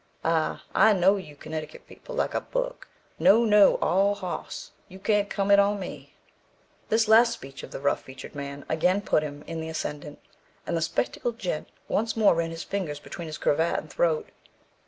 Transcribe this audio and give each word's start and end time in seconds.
Ah! 0.25 0.63
I 0.73 0.93
know 0.93 1.17
you 1.17 1.35
Connecticut 1.35 1.85
people 1.85 2.15
like 2.15 2.33
a 2.33 2.41
book. 2.41 2.87
No, 3.19 3.45
no, 3.45 3.75
all 3.83 4.15
hoss; 4.15 4.71
you 4.87 4.97
can't 4.97 5.29
come 5.29 5.51
it 5.51 5.59
on 5.59 5.79
me." 5.79 6.15
This 6.89 7.07
last 7.07 7.33
speech 7.33 7.61
of 7.61 7.69
the 7.69 7.79
rough 7.79 8.01
featured 8.01 8.33
man 8.33 8.65
again 8.67 9.01
put 9.01 9.21
him 9.21 9.43
in 9.45 9.61
the 9.61 9.69
ascendant, 9.69 10.17
and 10.65 10.75
the 10.75 10.81
spectacled 10.81 11.37
gent 11.37 11.69
once 11.87 12.17
more 12.17 12.33
ran 12.33 12.49
his 12.49 12.63
fingers 12.63 12.99
between 12.99 13.27
his 13.27 13.37
cravat 13.37 13.77
and 13.77 13.91
throat. 13.91 14.29